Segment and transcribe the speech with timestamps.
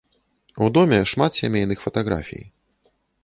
[0.63, 2.45] У доме шмат сямейных фатаграфій.